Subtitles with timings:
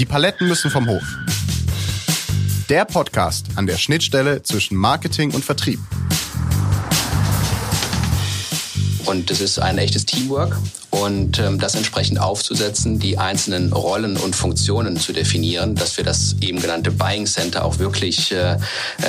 [0.00, 1.02] Die Paletten müssen vom Hof.
[2.70, 5.78] Der Podcast an der Schnittstelle zwischen Marketing und Vertrieb.
[9.04, 10.56] Und es ist ein echtes Teamwork
[10.88, 16.34] und ähm, das entsprechend aufzusetzen, die einzelnen Rollen und Funktionen zu definieren, dass wir das
[16.40, 18.56] eben genannte Buying Center auch wirklich äh, äh,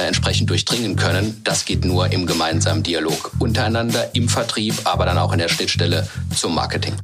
[0.08, 1.40] entsprechend durchdringen können.
[1.46, 6.06] Das geht nur im gemeinsamen Dialog untereinander, im Vertrieb, aber dann auch in der Schnittstelle
[6.36, 6.96] zum Marketing.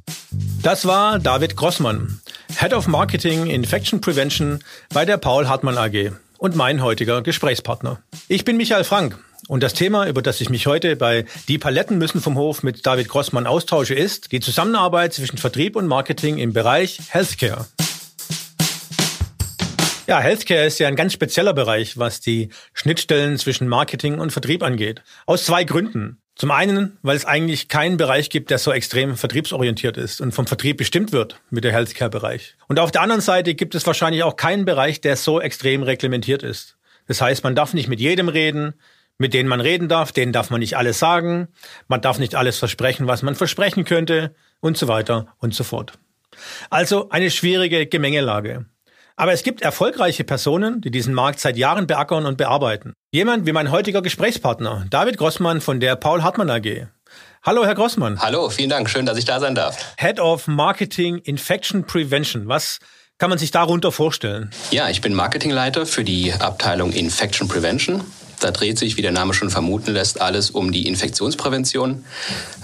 [0.62, 2.20] Das war David Grossmann,
[2.56, 4.60] Head of Marketing Infection Prevention
[4.94, 8.00] bei der Paul Hartmann AG und mein heutiger Gesprächspartner.
[8.28, 11.98] Ich bin Michael Frank und das Thema, über das ich mich heute bei Die Paletten
[11.98, 16.54] müssen vom Hof mit David Grossmann austausche, ist die Zusammenarbeit zwischen Vertrieb und Marketing im
[16.54, 17.68] Bereich Healthcare.
[20.08, 24.64] Ja, Healthcare ist ja ein ganz spezieller Bereich, was die Schnittstellen zwischen Marketing und Vertrieb
[24.64, 25.02] angeht.
[25.26, 26.22] Aus zwei Gründen.
[26.38, 30.46] Zum einen, weil es eigentlich keinen Bereich gibt, der so extrem vertriebsorientiert ist und vom
[30.46, 32.56] Vertrieb bestimmt wird mit der Healthcare-Bereich.
[32.68, 36.44] Und auf der anderen Seite gibt es wahrscheinlich auch keinen Bereich, der so extrem reglementiert
[36.44, 36.78] ist.
[37.08, 38.76] Das heißt, man darf nicht mit jedem reden,
[39.18, 41.48] mit denen man reden darf, denen darf man nicht alles sagen,
[41.88, 45.94] man darf nicht alles versprechen, was man versprechen könnte und so weiter und so fort.
[46.70, 48.66] Also eine schwierige Gemengelage.
[49.20, 52.94] Aber es gibt erfolgreiche Personen, die diesen Markt seit Jahren beackern und bearbeiten.
[53.12, 56.86] Jemand wie mein heutiger Gesprächspartner, David Grossmann von der Paul Hartmann AG.
[57.42, 58.20] Hallo, Herr Grossmann.
[58.22, 58.92] Hallo, vielen Dank.
[58.92, 59.96] Schön, dass ich da sein darf.
[59.98, 62.48] Head of Marketing Infection Prevention.
[62.48, 62.78] Was
[63.18, 64.52] kann man sich darunter vorstellen?
[64.70, 68.04] Ja, ich bin Marketingleiter für die Abteilung Infection Prevention.
[68.40, 72.06] Da dreht sich, wie der Name schon vermuten lässt, alles um die Infektionsprävention.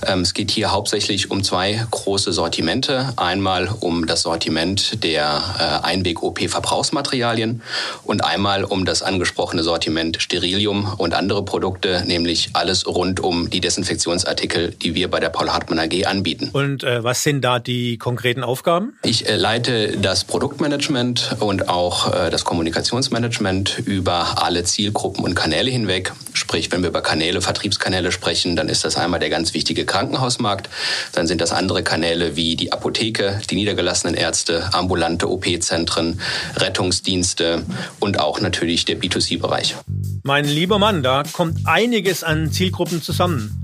[0.06, 3.12] Ähm, es geht hier hauptsächlich um zwei große Sortimente.
[3.16, 7.64] Einmal um das Sortiment der äh, Einweg-OP-Verbrauchsmaterialien
[8.04, 13.60] und einmal um das angesprochene Sortiment Sterilium und andere Produkte, nämlich alles rund um die
[13.60, 16.50] Desinfektionsartikel, die wir bei der Paul Hartmann AG anbieten.
[16.54, 18.98] Und äh, was sind da die konkreten Aufgaben?
[19.04, 25.63] Ich äh, leite das Produktmanagement und auch äh, das Kommunikationsmanagement über alle Zielgruppen und Kanäle
[25.64, 26.12] Kanäle hinweg.
[26.34, 30.70] Sprich, wenn wir über Kanäle, Vertriebskanäle sprechen, dann ist das einmal der ganz wichtige Krankenhausmarkt.
[31.14, 36.20] Dann sind das andere Kanäle wie die Apotheke, die niedergelassenen Ärzte, ambulante OP-Zentren,
[36.58, 37.64] Rettungsdienste
[38.02, 39.76] und auch natürlich der B2C-Bereich.
[40.24, 43.64] Mein lieber Mann, da kommt einiges an Zielgruppen zusammen.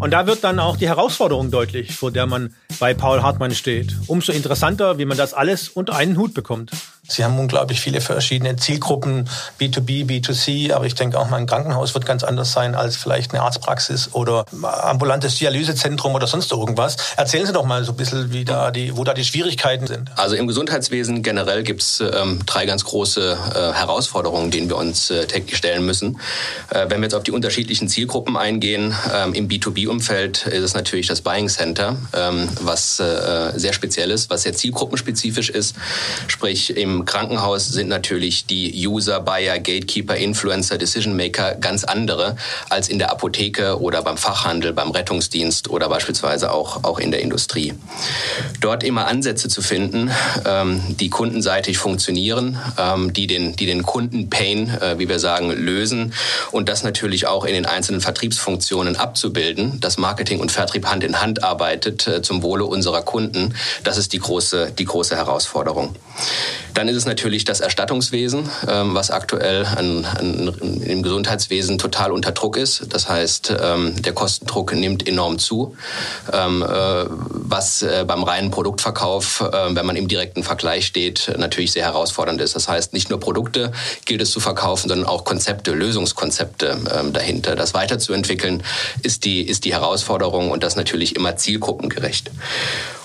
[0.00, 3.94] Und da wird dann auch die Herausforderung deutlich, vor der man bei Paul Hartmann steht.
[4.06, 6.70] Umso interessanter, wie man das alles unter einen Hut bekommt.
[7.06, 9.28] Sie haben unglaublich viele verschiedene Zielgruppen,
[9.60, 13.32] B2B, B2C, aber ich denke auch mal ein Krankenhaus wird ganz anders sein als vielleicht
[13.32, 16.96] eine Arztpraxis oder ambulantes Dialysezentrum oder sonst irgendwas.
[17.16, 20.10] Erzählen Sie doch mal so ein bisschen, wie da die, wo da die Schwierigkeiten sind.
[20.16, 25.10] Also im Gesundheitswesen generell gibt es ähm, drei ganz große äh, Herausforderungen, denen wir uns
[25.10, 26.18] äh, täglich stellen müssen.
[26.70, 31.06] Äh, wenn wir jetzt auf die unterschiedlichen Zielgruppen eingehen, ähm, im B2B-Umfeld ist es natürlich
[31.06, 35.76] das Buying Center, ähm, was äh, sehr speziell ist, was sehr zielgruppenspezifisch ist.
[36.28, 42.36] Sprich, im im Krankenhaus sind natürlich die User, Buyer, Gatekeeper, Influencer, Decision Maker ganz andere
[42.70, 47.20] als in der Apotheke oder beim Fachhandel, beim Rettungsdienst oder beispielsweise auch, auch in der
[47.20, 47.74] Industrie.
[48.60, 50.10] Dort immer Ansätze zu finden,
[50.46, 56.14] ähm, die kundenseitig funktionieren, ähm, die, den, die den Kundenpain, äh, wie wir sagen, lösen
[56.52, 61.20] und das natürlich auch in den einzelnen Vertriebsfunktionen abzubilden, dass Marketing und Vertrieb Hand in
[61.20, 65.96] Hand arbeitet äh, zum Wohle unserer Kunden, das ist die große, die große Herausforderung.
[66.74, 72.32] Dann ist es natürlich das Erstattungswesen, ähm, was aktuell an, an, im Gesundheitswesen total unter
[72.32, 72.86] Druck ist.
[72.92, 75.76] Das heißt, ähm, der Kostendruck nimmt enorm zu,
[76.32, 76.66] ähm, äh,
[77.08, 82.40] was äh, beim reinen Produktverkauf, äh, wenn man im direkten Vergleich steht, natürlich sehr herausfordernd
[82.40, 82.56] ist.
[82.56, 83.72] Das heißt, nicht nur Produkte
[84.04, 86.78] gilt es zu verkaufen, sondern auch Konzepte, Lösungskonzepte
[87.12, 87.56] dahinter.
[87.56, 88.62] Das weiterzuentwickeln
[89.02, 92.30] ist die, ist die Herausforderung und das natürlich immer zielgruppengerecht.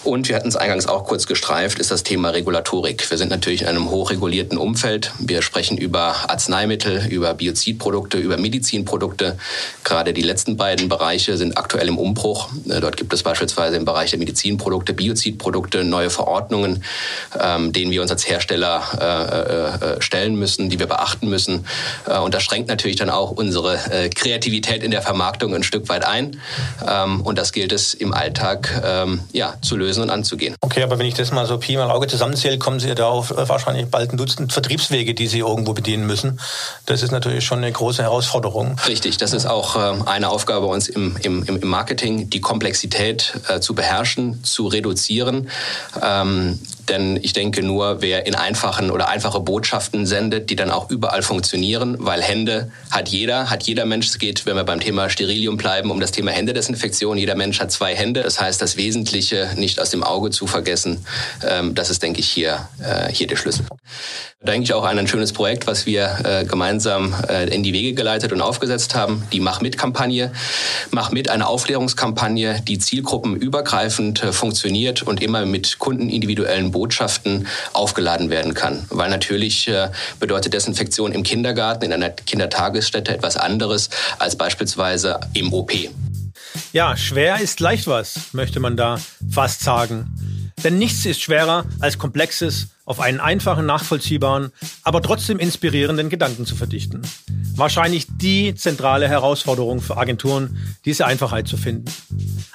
[0.03, 3.09] Und wir hatten es eingangs auch kurz gestreift, ist das Thema Regulatorik.
[3.09, 5.11] Wir sind natürlich einem hochregulierten Umfeld.
[5.19, 9.37] Wir sprechen über Arzneimittel, über Biozidprodukte, über Medizinprodukte.
[9.83, 12.49] Gerade die letzten beiden Bereiche sind aktuell im Umbruch.
[12.67, 16.83] Äh, dort gibt es beispielsweise im Bereich der Medizinprodukte, Biozidprodukte neue Verordnungen,
[17.39, 21.65] ähm, denen wir uns als Hersteller äh, äh, stellen müssen, die wir beachten müssen.
[22.23, 23.77] Und das schränkt natürlich dann auch unsere
[24.15, 26.39] Kreativität in der Vermarktung ein Stück weit ein.
[26.87, 30.55] Ähm, und das gilt es im Alltag ähm, ja, zu lösen und anzugehen.
[30.61, 33.31] Okay, aber wenn ich das mal so Pi mal Auge zusammenzähle, kommen Sie da auf
[33.59, 36.39] wahrscheinlich bald ein Dutzend Vertriebswege, die Sie irgendwo bedienen müssen.
[36.85, 38.77] Das ist natürlich schon eine große Herausforderung.
[38.87, 43.33] Richtig, das ist auch ähm, eine Aufgabe bei uns im, im, im Marketing, die Komplexität
[43.47, 45.49] äh, zu beherrschen, zu reduzieren.
[46.89, 51.21] Denn ich denke nur, wer in einfachen oder einfache Botschaften sendet, die dann auch überall
[51.21, 54.07] funktionieren, weil Hände hat jeder, hat jeder Mensch.
[54.07, 57.17] Es geht, wenn wir beim Thema Sterilium bleiben, um das Thema Händedesinfektion.
[57.17, 58.23] Jeder Mensch hat zwei Hände.
[58.23, 61.05] Das heißt, das Wesentliche nicht aus dem Auge zu vergessen.
[61.47, 63.65] Ähm, das ist, denke ich, hier, äh, hier der Schlüssel.
[64.41, 67.93] Denke ich auch an ein schönes Projekt, was wir äh, gemeinsam äh, in die Wege
[67.93, 69.21] geleitet und aufgesetzt haben.
[69.33, 70.31] Die Mach mit-Kampagne.
[70.91, 78.53] Mach mit eine Aufklärungskampagne, die zielgruppenübergreifend äh, funktioniert und immer mit kundenindividuellen Botschaften aufgeladen werden
[78.53, 78.85] kann.
[78.89, 79.89] Weil natürlich äh,
[80.21, 83.89] bedeutet Desinfektion im Kindergarten, in einer Kindertagesstätte etwas anderes
[84.19, 85.73] als beispielsweise im OP.
[86.71, 90.49] Ja, schwer ist leicht was, möchte man da fast sagen.
[90.63, 94.51] Denn nichts ist schwerer als komplexes, auf einen einfachen, nachvollziehbaren,
[94.81, 97.03] aber trotzdem inspirierenden Gedanken zu verdichten.
[97.55, 101.85] Wahrscheinlich die zentrale Herausforderung für Agenturen, diese Einfachheit zu finden.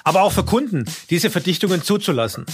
[0.03, 2.45] Aber auch für Kunden, diese Verdichtungen zuzulassen.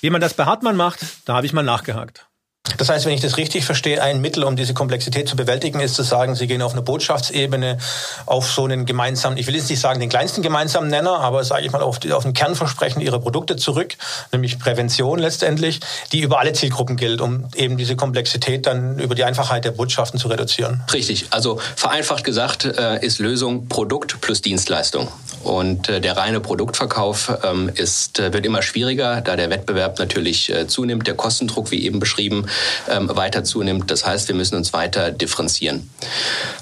[0.00, 2.27] Wie man das bei Hartmann macht, da habe ich mal nachgehakt.
[2.76, 5.94] Das heißt, wenn ich das richtig verstehe, ein Mittel, um diese Komplexität zu bewältigen, ist
[5.94, 7.78] zu sagen, Sie gehen auf eine Botschaftsebene,
[8.26, 11.64] auf so einen gemeinsamen, ich will jetzt nicht sagen den kleinsten gemeinsamen Nenner, aber sage
[11.64, 13.94] ich mal auf, auf ein Kernversprechen Ihrer Produkte zurück,
[14.32, 15.80] nämlich Prävention letztendlich,
[16.12, 20.18] die über alle Zielgruppen gilt, um eben diese Komplexität dann über die Einfachheit der Botschaften
[20.18, 20.82] zu reduzieren.
[20.92, 21.26] Richtig.
[21.30, 25.08] Also vereinfacht gesagt äh, ist Lösung Produkt plus Dienstleistung.
[25.48, 30.50] Und äh, der reine Produktverkauf ähm, ist, äh, wird immer schwieriger, da der Wettbewerb natürlich
[30.50, 32.46] äh, zunimmt, der Kostendruck, wie eben beschrieben,
[32.90, 33.90] ähm, weiter zunimmt.
[33.90, 35.88] Das heißt, wir müssen uns weiter differenzieren.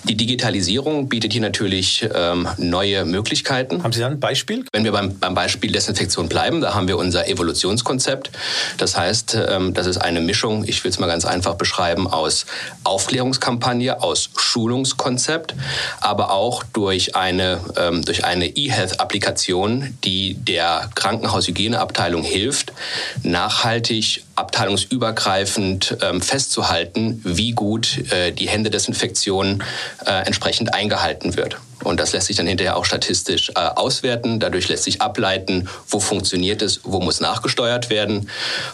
[0.05, 3.83] Die Digitalisierung bietet hier natürlich ähm, neue Möglichkeiten.
[3.83, 4.65] Haben Sie da ein Beispiel?
[4.73, 8.31] Wenn wir beim, beim Beispiel Desinfektion bleiben, da haben wir unser Evolutionskonzept.
[8.79, 9.37] Das heißt,
[9.73, 12.47] das ist eine Mischung, ich will es mal ganz einfach beschreiben, aus
[12.85, 15.55] Aufklärungskampagne, aus Schulungskonzept,
[16.01, 17.61] aber auch durch eine,
[18.05, 18.47] durch eine
[18.77, 22.73] E-Health-Applikation, die der Krankenhaushygieneabteilung hilft,
[23.23, 29.63] nachhaltig abteilungsübergreifend ähm, festzuhalten, wie gut äh, die Händedesinfektion
[30.05, 31.57] äh, entsprechend eingehalten wird.
[31.87, 34.41] Und das lässt sich dann hinterher auch statistisch äh, auswerten.
[34.41, 38.29] Dadurch lässt sich ableiten, wo funktioniert es, wo muss nachgesteuert werden.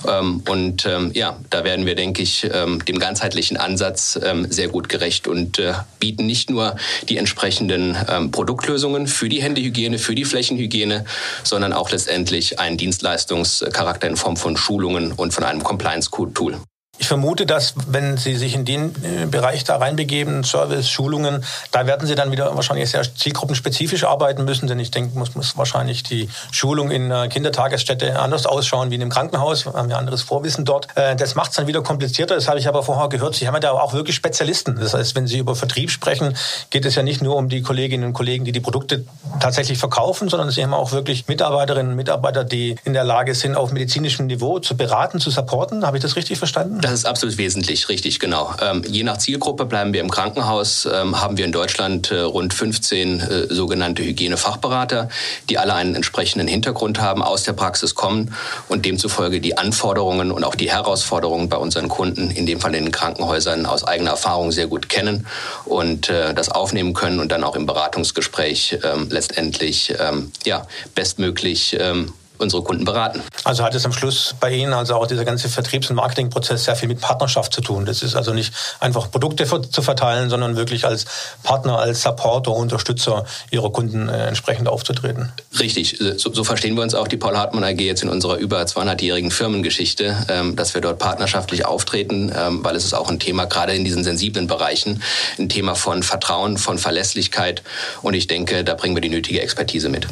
[0.09, 4.69] Ähm, und ähm, ja, da werden wir, denke ich, ähm, dem ganzheitlichen Ansatz ähm, sehr
[4.69, 6.76] gut gerecht und äh, bieten nicht nur
[7.08, 11.05] die entsprechenden ähm, Produktlösungen für die Händehygiene, für die Flächenhygiene,
[11.43, 16.59] sondern auch letztendlich einen Dienstleistungscharakter in Form von Schulungen und von einem Compliance-Tool.
[17.03, 21.85] Ich vermute, dass wenn Sie sich in den äh, Bereich da reinbegeben, Service, Schulungen, da
[21.85, 26.05] werden Sie dann wieder wahrscheinlich sehr zielgruppenspezifisch arbeiten müssen, denn ich denke, muss, muss wahrscheinlich
[26.05, 29.67] die Schulung in einer Kindertagesstätte anders ausschauen wie in einem Krankenhaus.
[29.67, 30.87] Wir haben ja anderes Vorwissen dort.
[30.95, 32.37] Äh, das macht es dann wieder komplizierter.
[32.37, 33.35] Das habe ich aber vorher gehört.
[33.35, 34.77] Sie haben ja da auch wirklich Spezialisten.
[34.77, 36.37] Das heißt, wenn Sie über Vertrieb sprechen,
[36.71, 39.05] geht es ja nicht nur um die Kolleginnen und Kollegen, die die Produkte
[39.41, 43.57] tatsächlich verkaufen, sondern Sie haben auch wirklich Mitarbeiterinnen und Mitarbeiter, die in der Lage sind,
[43.57, 45.85] auf medizinischem Niveau zu beraten, zu supporten.
[45.85, 46.81] Habe ich das richtig verstanden?
[46.81, 48.55] Das ist absolut wesentlich, richtig, genau.
[48.61, 52.55] Ähm, je nach Zielgruppe bleiben wir im Krankenhaus, ähm, haben wir in Deutschland äh, rund
[52.55, 55.09] 15 äh, sogenannte Hygienefachberater,
[55.49, 58.35] die alle einen entsprechenden Hintergrund haben, aus der Praxis kommen
[58.69, 62.85] und demzufolge die Anforderungen und auch die Herausforderungen bei unseren Kunden, in dem Fall in
[62.85, 65.27] den Krankenhäusern, aus eigener Erfahrung sehr gut kennen
[65.65, 71.77] und äh, das aufnehmen können und dann auch im Beratungsgespräch ähm, letztendlich ähm, ja, bestmöglich
[71.79, 72.12] ähm,
[72.43, 73.23] unsere Kunden beraten.
[73.44, 76.77] Also hat es am Schluss bei Ihnen, also auch dieser ganze Vertriebs- und Marketingprozess sehr
[76.77, 77.87] viel mit Partnerschaft zu tun.
[77.87, 81.06] Das ist also nicht einfach Produkte zu verteilen, sondern wirklich als
[81.43, 85.33] Partner, als Supporter, Unterstützer Ihrer Kunden äh, entsprechend aufzutreten.
[85.59, 88.62] Richtig, so, so, verstehen wir uns auch die Paul Hartmann AG jetzt in unserer über
[88.62, 93.46] 200-jährigen Firmengeschichte, ähm, dass wir dort partnerschaftlich auftreten, ähm, weil es ist auch ein Thema,
[93.46, 95.03] gerade in diesen sensiblen Bereichen,
[95.39, 97.63] ein Thema von Vertrauen, von Verlässlichkeit
[98.03, 100.06] und ich denke, da bringen wir die nötige Expertise mit.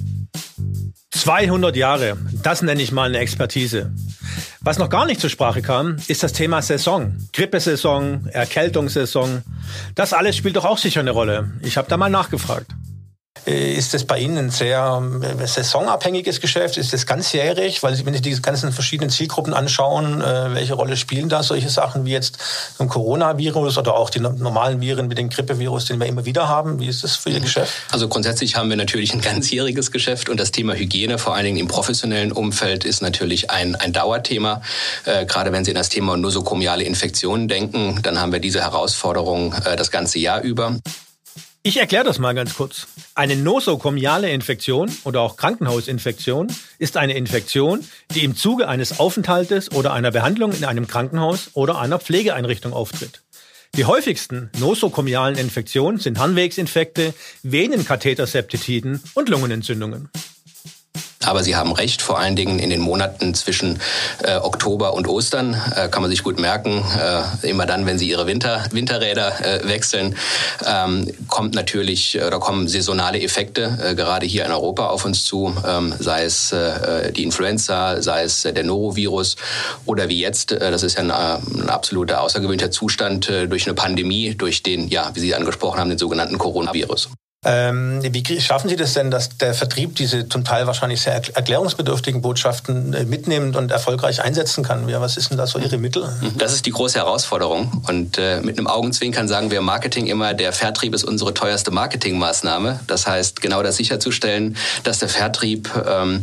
[1.20, 3.92] 200 Jahre, das nenne ich mal eine Expertise.
[4.62, 7.14] Was noch gar nicht zur Sprache kam, ist das Thema Saison.
[7.34, 9.42] Grippesaison, Erkältungssaison.
[9.94, 11.50] Das alles spielt doch auch sicher eine Rolle.
[11.60, 12.70] Ich habe da mal nachgefragt.
[13.46, 16.76] Äh, ist das bei Ihnen ein sehr äh, saisonabhängiges Geschäft?
[16.76, 17.82] Ist das ganzjährig?
[17.82, 22.04] Weil wenn Sie die ganzen verschiedenen Zielgruppen anschauen, äh, welche Rolle spielen da solche Sachen
[22.04, 22.38] wie jetzt
[22.78, 26.80] ein Coronavirus oder auch die normalen Viren wie den Grippevirus, den wir immer wieder haben?
[26.80, 27.72] Wie ist das für Ihr Geschäft?
[27.90, 31.58] Also grundsätzlich haben wir natürlich ein ganzjähriges Geschäft und das Thema Hygiene, vor allen Dingen
[31.58, 34.60] im professionellen Umfeld, ist natürlich ein, ein Dauerthema.
[35.04, 39.54] Äh, gerade wenn Sie in das Thema nosokomiale Infektionen denken, dann haben wir diese Herausforderung
[39.64, 40.76] äh, das ganze Jahr über.
[41.62, 42.86] Ich erkläre das mal ganz kurz.
[43.14, 46.46] Eine nosokomiale Infektion oder auch Krankenhausinfektion
[46.78, 51.78] ist eine Infektion, die im Zuge eines Aufenthaltes oder einer Behandlung in einem Krankenhaus oder
[51.78, 53.20] einer Pflegeeinrichtung auftritt.
[53.76, 57.12] Die häufigsten nosokomialen Infektionen sind Harnwegsinfekte,
[57.42, 60.08] Venenkatheterseptitiden und Lungenentzündungen.
[61.23, 63.78] Aber Sie haben recht, vor allen Dingen in den Monaten zwischen
[64.23, 68.09] äh, Oktober und Ostern äh, kann man sich gut merken, äh, immer dann, wenn Sie
[68.09, 70.16] Ihre Winter, Winterräder äh, wechseln,
[70.64, 75.26] ähm, kommt natürlich äh, oder kommen saisonale Effekte äh, gerade hier in Europa auf uns
[75.26, 76.54] zu, ähm, sei es
[77.14, 79.37] die Influenza, sei es der Norovirus
[79.85, 84.62] oder wie jetzt, das ist ja ein, ein absoluter außergewöhnlicher Zustand durch eine Pandemie, durch
[84.62, 87.11] den, ja, wie Sie angesprochen haben, den sogenannten Coronavirus.
[87.42, 92.20] Ähm, wie schaffen Sie das denn, dass der Vertrieb diese zum Teil wahrscheinlich sehr erklärungsbedürftigen
[92.20, 94.87] Botschaften äh, mitnimmt und erfolgreich einsetzen kann?
[94.90, 96.06] Ja, was ist denn da so Ihre Mittel?
[96.20, 96.37] Mhm.
[96.37, 97.82] Das ist die große Herausforderung.
[97.88, 102.80] Und äh, mit einem Augenzwinkern sagen wir Marketing immer, der Vertrieb ist unsere teuerste Marketingmaßnahme.
[102.87, 106.23] Das heißt, genau das sicherzustellen, dass der Vertrieb ähm,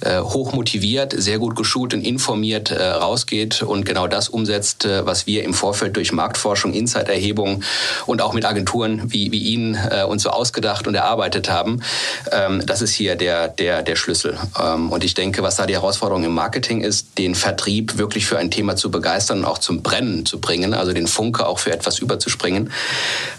[0.00, 5.06] äh, hoch motiviert, sehr gut geschult und informiert äh, rausgeht und genau das umsetzt, äh,
[5.06, 7.62] was wir im Vorfeld durch Marktforschung, Insight-Erhebung
[8.04, 11.82] und auch mit Agenturen wie, wie Ihnen äh, uns so ausgedacht ausgedacht und erarbeitet haben.
[12.32, 14.36] Ähm, das ist hier der, der, der Schlüssel.
[14.60, 18.38] Ähm, und ich denke, was da die Herausforderung im Marketing ist, den Vertrieb wirklich für
[18.38, 21.72] ein Thema zu begeistern und auch zum Brennen zu bringen, also den Funke auch für
[21.72, 22.72] etwas überzuspringen,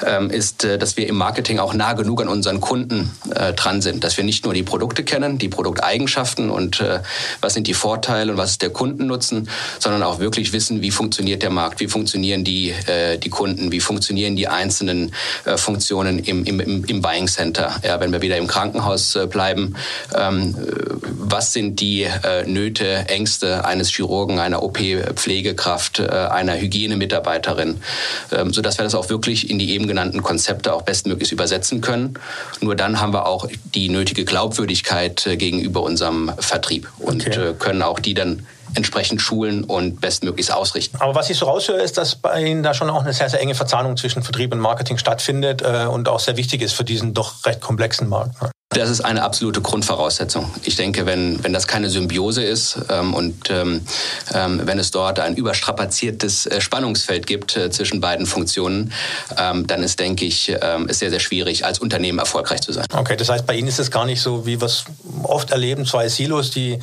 [0.05, 3.81] ähm, ist, äh, dass wir im Marketing auch nah genug an unseren Kunden äh, dran
[3.81, 6.99] sind, dass wir nicht nur die Produkte kennen, die Produkteigenschaften und äh,
[7.41, 9.49] was sind die Vorteile und was ist der Kundennutzen,
[9.79, 12.73] sondern auch wirklich wissen, wie funktioniert der Markt, wie funktionieren die,
[13.23, 15.11] die Kunden, wie funktionieren die einzelnen
[15.55, 17.75] Funktionen im, im, im Buying Center.
[17.83, 19.75] Ja, wenn wir wieder im Krankenhaus äh, bleiben,
[20.15, 20.55] ähm,
[21.07, 27.81] was sind die äh, Nöte, Ängste eines Chirurgen, einer OP-Pflegekraft, äh, einer Hygienemitarbeiterin,
[28.31, 32.13] ähm, sodass wir das auch wirklich in die eben genannten Konzepte auch bestmöglich übersetzen können.
[32.61, 37.49] Nur dann haben wir auch die nötige Glaubwürdigkeit äh, gegenüber unserem Vertrieb und okay.
[37.49, 38.45] Äh, können auch die dann
[38.75, 40.97] entsprechend schulen und bestmöglichst ausrichten.
[40.99, 43.41] Aber was ich so raushöre, ist, dass bei Ihnen da schon auch eine sehr, sehr
[43.41, 47.13] enge Verzahnung zwischen Vertrieb und Marketing stattfindet äh, und auch sehr wichtig ist für diesen
[47.13, 48.41] doch recht komplexen Markt.
[48.41, 48.51] Ne?
[48.71, 50.53] Das ist eine absolute Grundvoraussetzung.
[50.61, 53.81] Ich denke, wenn, wenn das keine Symbiose ist ähm, und ähm,
[54.31, 58.93] ähm, wenn es dort ein überstrapaziertes äh, Spannungsfeld gibt äh, zwischen beiden Funktionen,
[59.39, 62.85] ähm, dann ist, denke ich, ähm, es sehr, sehr schwierig, als Unternehmen erfolgreich zu sein.
[62.93, 64.85] Okay, das heißt, bei Ihnen ist es gar nicht so, wie wir es
[65.23, 66.77] oft erleben, zwei Silos, die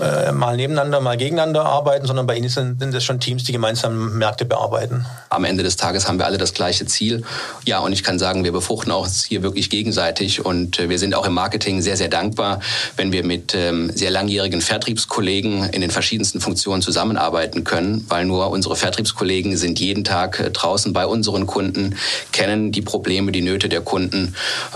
[0.00, 3.50] äh, mal nebeneinander, mal gegeneinander arbeiten, sondern bei Ihnen sind, sind es schon Teams, die
[3.50, 5.04] gemeinsam Märkte bearbeiten.
[5.30, 7.24] Am Ende des Tages haben wir alle das gleiche Ziel.
[7.64, 11.07] Ja, und ich kann sagen, wir befruchten auch hier wirklich gegenseitig und äh, wir sind
[11.08, 12.60] sind auch im Marketing sehr, sehr dankbar,
[12.96, 18.50] wenn wir mit ähm, sehr langjährigen Vertriebskollegen in den verschiedensten Funktionen zusammenarbeiten können, weil nur
[18.50, 21.96] unsere Vertriebskollegen sind jeden Tag äh, draußen bei unseren Kunden,
[22.32, 24.34] kennen die Probleme, die Nöte der Kunden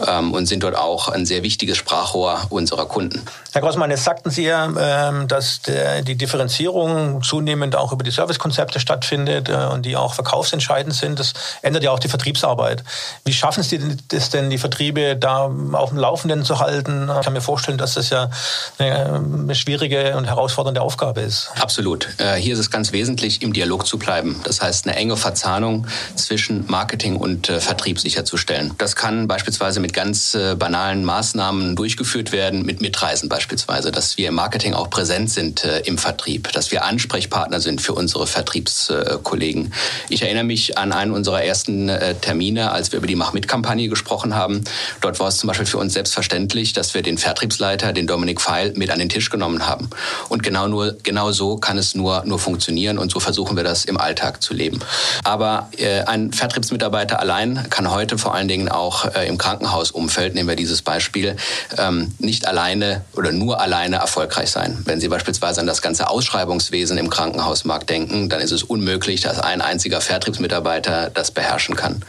[0.09, 3.21] ähm, und sind dort auch ein sehr wichtiges Sprachrohr unserer Kunden.
[3.53, 4.65] Herr Grossmann, jetzt sagten Sie ja,
[5.11, 10.95] ähm, dass die Differenzierung zunehmend auch über die Servicekonzepte stattfindet äh, und die auch verkaufsentscheidend
[10.95, 11.19] sind.
[11.19, 12.83] Das ändert ja auch die Vertriebsarbeit.
[13.27, 17.11] Wie schaffen Sie das denn, die Vertriebe da auf dem Laufen Laufenden zu halten.
[17.19, 18.31] Ich kann mir vorstellen, dass das ja
[18.79, 21.51] eine schwierige und herausfordernde Aufgabe ist.
[21.61, 22.09] Absolut.
[22.19, 24.41] Äh, hier ist es ganz wesentlich, im Dialog zu bleiben.
[24.45, 28.75] Das heißt, eine enge Verzahnung zwischen Marketing und äh, Vertrieb sicherzustellen.
[28.79, 34.29] Das kann beispielsweise mit ganz äh, banalen Maßnahmen durchgeführt werden, mit Mitreisen beispielsweise, dass wir
[34.29, 39.73] im Marketing auch präsent sind im Vertrieb, dass wir Ansprechpartner sind für unsere Vertriebskollegen.
[40.09, 44.65] Ich erinnere mich an einen unserer ersten Termine, als wir über die Mach-Mit-Kampagne gesprochen haben.
[45.01, 48.41] Dort war es zum Beispiel für uns selbst selbstverständlich, dass wir den Vertriebsleiter, den Dominik
[48.41, 49.89] Feil, mit an den Tisch genommen haben.
[50.29, 53.87] Und genau, nur, genau so kann es nur, nur funktionieren und so versuchen wir das
[53.87, 54.81] im Alltag zu leben.
[55.25, 60.51] Aber äh, ein Vertriebsmitarbeiter allein kann heute vor allen Dingen auch äh, im Krankenhausumfeld, nehmen
[60.51, 61.37] wir dieses Beispiel,
[61.79, 64.83] ähm, nicht alleine oder nur alleine erfolgreich sein.
[64.85, 69.39] Wenn Sie beispielsweise an das ganze Ausschreibungswesen im Krankenhausmarkt denken, dann ist es unmöglich, dass
[69.39, 72.05] ein einziger Vertriebsmitarbeiter das beherrschen kann.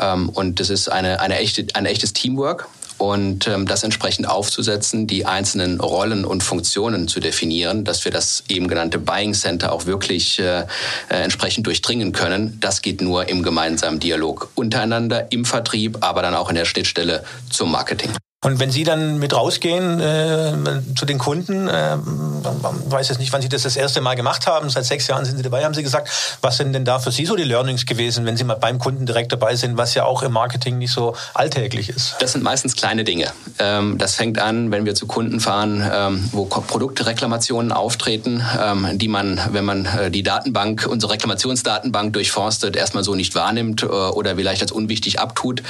[0.00, 2.68] Ähm, und das ist eine, eine echte, ein echtes Teamwork
[2.98, 8.44] und ähm, das entsprechend aufzusetzen, die einzelnen Rollen und Funktionen zu definieren, dass wir das
[8.48, 10.64] eben genannte Buying Center auch wirklich äh, äh,
[11.08, 12.58] entsprechend durchdringen können.
[12.60, 17.24] Das geht nur im gemeinsamen Dialog untereinander, im Vertrieb, aber dann auch in der Schnittstelle
[17.50, 18.10] zum Marketing.
[18.44, 20.52] Und wenn Sie dann mit rausgehen äh,
[20.96, 24.68] zu den Kunden, äh, weiß jetzt nicht, wann Sie das das erste Mal gemacht haben,
[24.68, 26.08] seit sechs Jahren sind Sie dabei, haben Sie gesagt,
[26.40, 29.06] was sind denn da für Sie so die Learnings gewesen, wenn Sie mal beim Kunden
[29.06, 32.16] direkt dabei sind, was ja auch im Marketing nicht so alltäglich ist?
[32.18, 33.28] Das sind meistens kleine Dinge.
[33.60, 39.08] Ähm, das fängt an, wenn wir zu Kunden fahren, ähm, wo Produktreklamationen auftreten, ähm, die
[39.08, 44.34] man, wenn man äh, die Datenbank, unsere Reklamationsdatenbank durchforstet, erstmal so nicht wahrnimmt äh, oder
[44.34, 45.62] vielleicht als unwichtig abtut.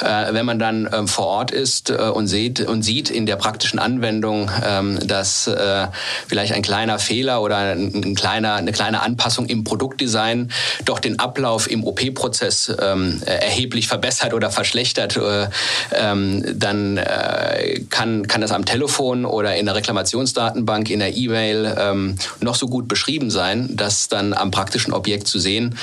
[0.00, 3.36] Äh, wenn man dann ähm, vor Ort ist äh, und, seht, und sieht in der
[3.36, 5.86] praktischen Anwendung, ähm, dass äh,
[6.26, 10.50] vielleicht ein kleiner Fehler oder ein kleiner, eine kleine Anpassung im Produktdesign
[10.84, 15.48] doch den Ablauf im OP-Prozess ähm, erheblich verbessert oder verschlechtert, äh,
[15.92, 22.16] ähm, dann äh, kann, kann das am Telefon oder in der Reklamationsdatenbank, in der E-Mail
[22.40, 25.76] noch so gut beschrieben sein, dass dann am praktischen Objekt zu sehen,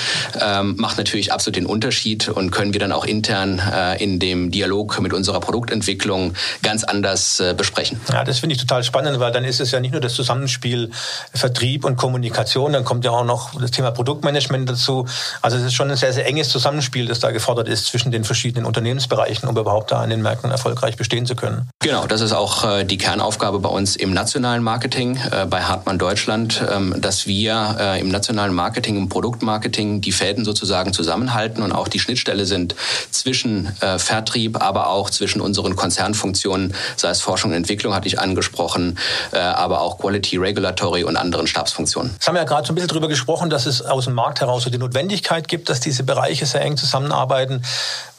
[0.74, 3.62] macht natürlich absolut den Unterschied und können wir dann auch intern
[3.98, 6.23] in dem Dialog mit unserer Produktentwicklung
[6.62, 8.00] ganz anders äh, besprechen.
[8.12, 10.90] Ja, das finde ich total spannend, weil dann ist es ja nicht nur das Zusammenspiel
[11.34, 15.06] Vertrieb und Kommunikation, dann kommt ja auch noch das Thema Produktmanagement dazu.
[15.42, 18.24] Also es ist schon ein sehr, sehr enges Zusammenspiel, das da gefordert ist zwischen den
[18.24, 21.68] verschiedenen Unternehmensbereichen, um überhaupt da an den Märkten erfolgreich bestehen zu können.
[21.80, 25.98] Genau, das ist auch äh, die Kernaufgabe bei uns im nationalen Marketing äh, bei Hartmann
[25.98, 31.72] Deutschland, ähm, dass wir äh, im nationalen Marketing, im Produktmarketing die Fäden sozusagen zusammenhalten und
[31.72, 32.74] auch die Schnittstelle sind
[33.10, 35.76] zwischen äh, Vertrieb, aber auch zwischen unseren
[36.14, 38.98] Konzernfunktionen, sei es Forschung und Entwicklung, hatte ich angesprochen,
[39.32, 42.12] äh, aber auch Quality, Regulatory und anderen Stabsfunktionen.
[42.14, 44.64] Jetzt haben ja gerade so ein bisschen darüber gesprochen, dass es aus dem Markt heraus
[44.64, 47.62] so die Notwendigkeit gibt, dass diese Bereiche sehr eng zusammenarbeiten.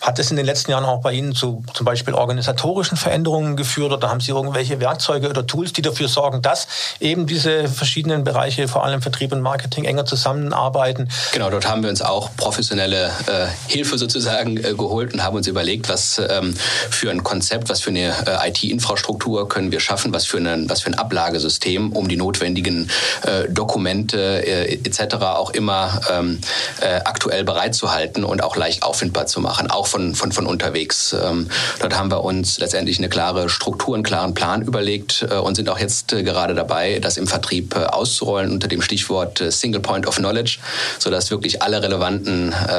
[0.06, 3.92] Hat es in den letzten Jahren auch bei Ihnen zu zum Beispiel organisatorischen Veränderungen geführt
[3.92, 6.68] oder haben Sie irgendwelche Werkzeuge oder Tools, die dafür sorgen, dass
[7.00, 11.10] eben diese verschiedenen Bereiche, vor allem Vertrieb und Marketing, enger zusammenarbeiten?
[11.34, 15.48] Genau, dort haben wir uns auch professionelle äh, Hilfe sozusagen äh, geholt und haben uns
[15.48, 16.54] überlegt, was ähm,
[16.92, 20.82] für ein Konzept, was für eine äh, IT-Infrastruktur können wir schaffen, was für, einen, was
[20.82, 22.92] für ein Ablagesystem, um die notwendigen
[23.24, 25.16] äh, Dokumente äh, etc.
[25.16, 26.42] auch immer ähm,
[26.82, 31.14] äh, aktuell bereitzuhalten und auch leicht auffindbar zu machen, auch von, von, von unterwegs.
[31.14, 31.48] Ähm,
[31.80, 35.70] dort haben wir uns letztendlich eine klare Struktur, einen klaren Plan überlegt äh, und sind
[35.70, 39.80] auch jetzt äh, gerade dabei, das im Vertrieb äh, auszurollen unter dem Stichwort äh, Single
[39.80, 40.58] Point of Knowledge,
[41.00, 42.76] sodass wirklich alle relevanten äh,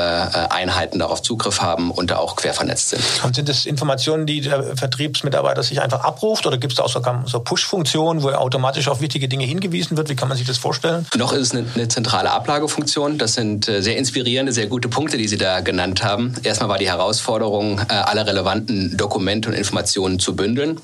[0.50, 3.02] Einheiten darauf Zugriff haben und da auch quer vernetzt sind.
[3.24, 6.90] Und sind das Informationen, die der Vertriebsmitarbeiter sich einfach abruft oder gibt es da auch
[6.90, 10.10] sogar so Push-Funktionen, wo er automatisch auf wichtige Dinge hingewiesen wird?
[10.10, 11.06] Wie kann man sich das vorstellen?
[11.16, 13.16] Noch ist es eine, eine zentrale Ablagefunktion.
[13.16, 16.34] Das sind sehr inspirierende, sehr gute Punkte, die Sie da genannt haben.
[16.42, 20.80] Erstmal war die Herausforderung, Herausforderung, äh, alle relevanten Dokumente und Informationen zu bündeln.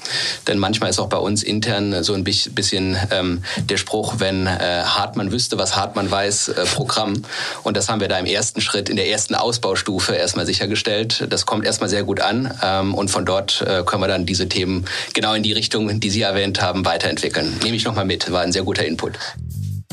[0.47, 4.83] Denn manchmal ist auch bei uns intern so ein bisschen ähm, der Spruch, wenn äh,
[4.85, 7.25] Hartmann wüsste, was Hartmann weiß, äh, Programm.
[7.65, 11.27] Und das haben wir da im ersten Schritt, in der ersten Ausbaustufe erstmal sichergestellt.
[11.29, 12.57] Das kommt erstmal sehr gut an.
[12.63, 16.23] Ähm, und von dort können wir dann diese Themen genau in die Richtung, die Sie
[16.23, 17.59] erwähnt haben, weiterentwickeln.
[17.63, 18.31] Nehme ich nochmal mit.
[18.31, 19.19] War ein sehr guter Input.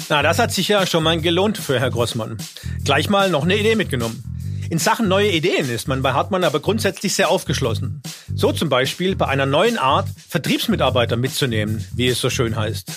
[0.10, 2.38] Na, das hat sich ja schon mal gelohnt für Herr Grossmann.
[2.84, 4.39] Gleich mal noch eine Idee mitgenommen.
[4.70, 8.04] In Sachen neue Ideen ist man bei Hartmann aber grundsätzlich sehr aufgeschlossen.
[8.36, 12.92] So zum Beispiel bei einer neuen Art, Vertriebsmitarbeiter mitzunehmen, wie es so schön heißt.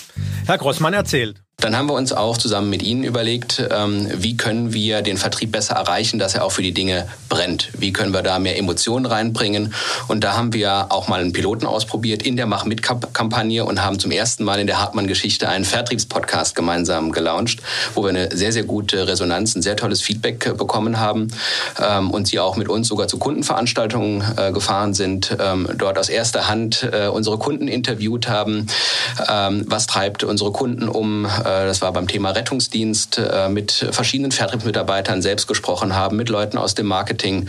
[0.45, 1.42] Herr Grossmann erzählt.
[1.57, 5.53] Dann haben wir uns auch zusammen mit Ihnen überlegt, ähm, wie können wir den Vertrieb
[5.53, 7.69] besser erreichen, dass er auch für die Dinge brennt.
[7.77, 9.73] Wie können wir da mehr Emotionen reinbringen?
[10.09, 13.81] Und da haben wir auch mal einen Piloten ausprobiert in der Mach mit Kampagne und
[13.81, 17.61] haben zum ersten Mal in der Hartmann-Geschichte einen Vertriebspodcast gemeinsam gelauncht,
[17.95, 21.29] wo wir eine sehr, sehr gute Resonanz, ein sehr tolles Feedback äh, bekommen haben
[21.81, 26.09] ähm, und Sie auch mit uns sogar zu Kundenveranstaltungen äh, gefahren sind, ähm, dort aus
[26.09, 28.67] erster Hand äh, unsere Kunden interviewt haben.
[29.17, 31.27] Was treibt unsere Kunden um?
[31.43, 36.57] Äh, das war beim Thema Rettungsdienst, äh, mit verschiedenen Vertriebsmitarbeitern selbst gesprochen haben, mit Leuten
[36.57, 37.47] aus dem Marketing.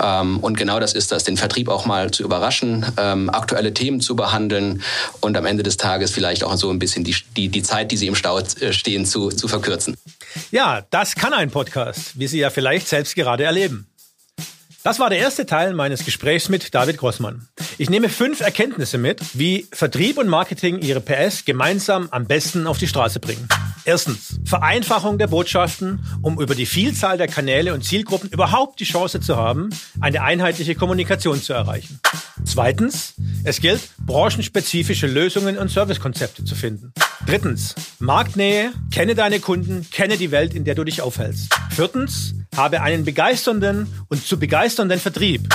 [0.00, 4.00] Ähm, und genau das ist das, den Vertrieb auch mal zu überraschen, ähm, aktuelle Themen
[4.00, 4.82] zu behandeln
[5.20, 7.96] und am Ende des Tages vielleicht auch so ein bisschen die, die, die Zeit, die
[7.96, 9.96] sie im Stau äh, stehen, zu, zu verkürzen.
[10.50, 13.87] Ja, das kann ein Podcast, wie Sie ja vielleicht selbst gerade erleben.
[14.84, 17.48] Das war der erste Teil meines Gesprächs mit David Grossmann.
[17.78, 22.78] Ich nehme fünf Erkenntnisse mit, wie Vertrieb und Marketing ihre PS gemeinsam am besten auf
[22.78, 23.48] die Straße bringen.
[23.84, 29.20] Erstens, Vereinfachung der Botschaften, um über die Vielzahl der Kanäle und Zielgruppen überhaupt die Chance
[29.20, 31.98] zu haben, eine einheitliche Kommunikation zu erreichen.
[32.44, 36.92] Zweitens, es gilt, branchenspezifische Lösungen und Servicekonzepte zu finden.
[37.28, 41.54] Drittens, Marktnähe, kenne deine Kunden, kenne die Welt, in der du dich aufhältst.
[41.68, 45.46] Viertens, habe einen begeisternden und zu begeisternden Vertrieb.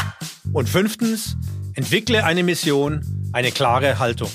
[0.54, 1.36] Und fünftens,
[1.74, 3.02] entwickle eine Mission,
[3.34, 4.30] eine klare Haltung.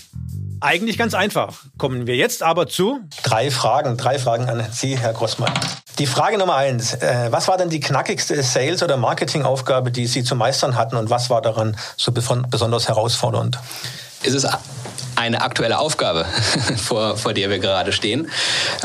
[0.60, 1.60] Eigentlich ganz einfach.
[1.78, 5.52] Kommen wir jetzt aber zu drei Fragen, drei Fragen an Sie, Herr Grossmann.
[6.00, 10.24] Die Frage Nummer eins: äh, Was war denn die knackigste Sales- oder Marketingaufgabe, die Sie
[10.24, 13.60] zu meistern hatten, und was war daran so besonders herausfordernd?
[14.24, 14.48] Es ist
[15.18, 16.26] eine aktuelle Aufgabe,
[16.76, 18.30] vor, vor der wir gerade stehen.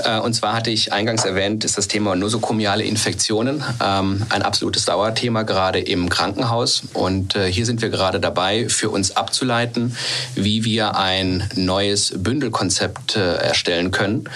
[0.04, 4.86] Äh, und zwar hatte ich eingangs erwähnt, ist das Thema nosokomiale Infektionen ähm, ein absolutes
[4.86, 6.84] Dauerthema, gerade im Krankenhaus.
[6.94, 9.96] Und äh, hier sind wir gerade dabei, für uns abzuleiten,
[10.34, 14.28] wie wir ein neues Bündelkonzept äh, erstellen können,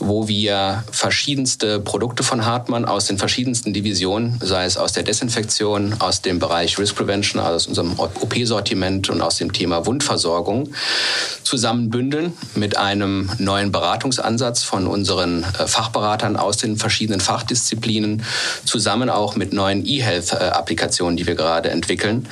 [0.00, 5.96] wo wir verschiedenste Produkte von Hartmann aus den verschiedensten Divisionen, sei es aus der Desinfektion,
[6.00, 10.70] aus dem Bereich Risk Prevention, also aus unserem OP-Sortiment und aus dem Thema Wundversorgung,
[11.44, 18.22] zusammenbündeln mit einem neuen Beratungsansatz von unseren äh, Fachberatern aus den verschiedenen Fachdisziplinen,
[18.64, 22.26] zusammen auch mit neuen E-Health-Applikationen, die wir gerade entwickeln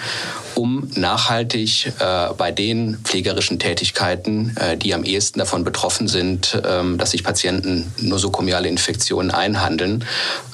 [0.54, 6.98] um nachhaltig äh, bei den pflegerischen Tätigkeiten, äh, die am ehesten davon betroffen sind, ähm,
[6.98, 10.04] dass sich Patienten nosokomiale Infektionen einhandeln,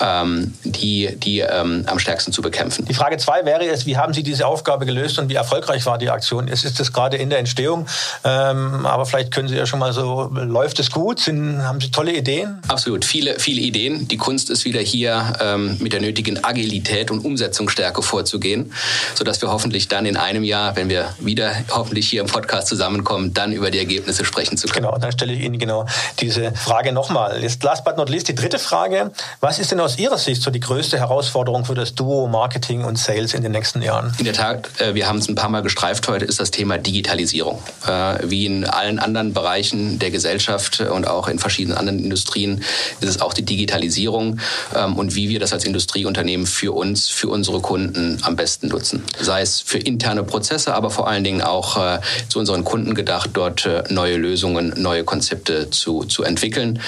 [0.01, 2.85] ähm, die, die ähm, am stärksten zu bekämpfen.
[2.85, 5.99] Die Frage zwei wäre jetzt, wie haben Sie diese Aufgabe gelöst und wie erfolgreich war
[5.99, 6.49] die Aktion?
[6.49, 7.87] Es ist das gerade in der Entstehung,
[8.25, 11.21] ähm, aber vielleicht können Sie ja schon mal so, läuft es gut?
[11.21, 12.61] Sind, haben Sie tolle Ideen?
[12.69, 14.09] Absolut, viele, viele Ideen.
[14.09, 18.73] Die Kunst ist wieder hier ähm, mit der nötigen Agilität und Umsetzungsstärke vorzugehen,
[19.15, 23.35] sodass wir hoffentlich dann in einem Jahr, wenn wir wieder hoffentlich hier im Podcast zusammenkommen,
[23.35, 24.87] dann über die Ergebnisse sprechen zu können.
[24.87, 25.87] Genau, dann stelle ich Ihnen genau
[26.20, 27.42] diese Frage nochmal.
[27.42, 29.12] Jetzt last but not least die dritte Frage.
[29.40, 32.98] Was ist denn aus Ihrer Sicht so die größte Herausforderung für das Duo Marketing und
[32.98, 34.12] Sales in den nächsten Jahren?
[34.18, 36.79] In der Tat, äh, wir haben es ein paar Mal gestreift heute, ist das Thema
[36.79, 37.62] Digitalisierung.
[37.87, 42.62] Äh, wie in allen anderen Bereichen der Gesellschaft und auch in verschiedenen anderen Industrien
[43.01, 44.38] ist es auch die Digitalisierung
[44.74, 49.05] ähm, und wie wir das als Industrieunternehmen für uns, für unsere Kunden am besten nutzen.
[49.20, 53.31] Sei es für interne Prozesse, aber vor allen Dingen auch äh, zu unseren Kunden gedacht,
[53.33, 56.81] dort äh, neue Lösungen, neue Konzepte zu, zu entwickeln.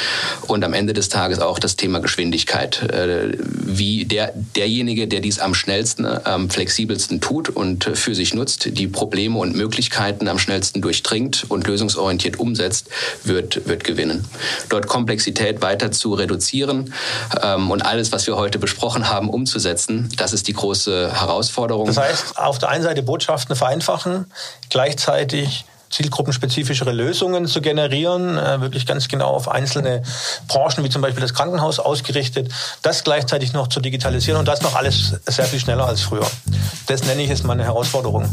[0.47, 2.83] Und am Ende des Tages auch das Thema Geschwindigkeit.
[2.91, 8.77] Äh, wie der, derjenige, der dies am schnellsten, am flexibelsten tut und für sich nutzt,
[8.79, 12.89] die Probleme und Möglichkeiten am schnellsten durchdringt und lösungsorientiert umsetzt,
[13.25, 14.25] wird, wird gewinnen.
[14.69, 16.93] Dort Komplexität weiter zu reduzieren
[17.43, 21.87] ähm, und alles, was wir heute besprochen haben, umzusetzen, das ist die große Herausforderung.
[21.87, 24.33] Das heißt, auf der einen Seite Seite Botschaften vereinfachen,
[24.69, 30.03] gleichzeitig zielgruppenspezifischere Lösungen zu generieren, äh, wirklich ganz genau auf einzelne
[30.47, 32.51] Branchen, wie zum Beispiel das Krankenhaus ausgerichtet,
[32.83, 36.27] das gleichzeitig noch zu digitalisieren und das noch alles sehr viel schneller als früher.
[36.87, 38.29] Das nenne ich jetzt mal eine Herausforderung.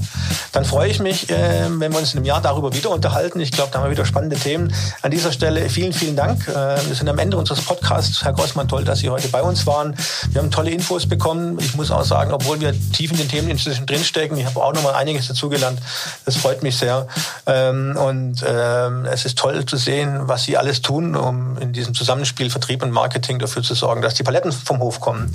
[0.52, 3.40] Dann freue ich mich, äh, wenn wir uns in einem Jahr darüber wieder unterhalten.
[3.40, 4.74] Ich glaube, da haben wir wieder spannende Themen.
[5.02, 6.48] An dieser Stelle vielen, vielen Dank.
[6.48, 8.24] Äh, wir sind am Ende unseres Podcasts.
[8.24, 9.96] Herr Grossmann, toll, dass Sie heute bei uns waren.
[10.32, 11.60] Wir haben tolle Infos bekommen.
[11.60, 14.74] Ich muss auch sagen, obwohl wir tief in den Themen inzwischen drinstecken, ich habe auch
[14.74, 15.80] noch mal einiges dazugelernt.
[16.26, 17.08] Das freut mich sehr.
[17.48, 21.94] Ähm, und ähm, es ist toll zu sehen, was Sie alles tun, um in diesem
[21.94, 25.34] Zusammenspiel Vertrieb und Marketing dafür zu sorgen, dass die Paletten vom Hof kommen.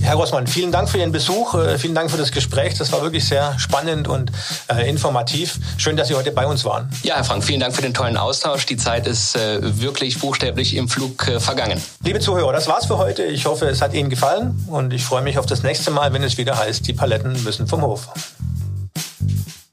[0.00, 2.76] Herr Grossmann, vielen Dank für Ihren Besuch, äh, vielen Dank für das Gespräch.
[2.76, 4.32] Das war wirklich sehr spannend und
[4.68, 5.60] äh, informativ.
[5.76, 6.90] Schön, dass Sie heute bei uns waren.
[7.04, 8.66] Ja, Herr Frank, vielen Dank für den tollen Austausch.
[8.66, 11.80] Die Zeit ist äh, wirklich buchstäblich im Flug äh, vergangen.
[12.02, 13.22] Liebe Zuhörer, das war's für heute.
[13.22, 16.24] Ich hoffe, es hat Ihnen gefallen und ich freue mich auf das nächste Mal, wenn
[16.24, 18.08] es wieder heißt, die Paletten müssen vom Hof.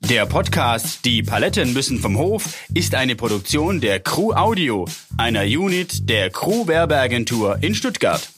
[0.10, 4.86] Der Podcast Die Paletten müssen vom Hof ist eine Produktion der Crew Audio,
[5.18, 8.35] einer Unit der Crew Werbeagentur in Stuttgart.